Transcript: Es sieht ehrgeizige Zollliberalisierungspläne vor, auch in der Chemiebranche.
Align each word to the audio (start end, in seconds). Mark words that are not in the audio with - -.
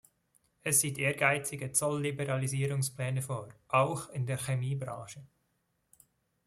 Es 0.63 0.81
sieht 0.81 0.97
ehrgeizige 0.97 1.73
Zollliberalisierungspläne 1.73 3.21
vor, 3.21 3.49
auch 3.67 4.09
in 4.09 4.25
der 4.25 4.39
Chemiebranche. 4.39 5.27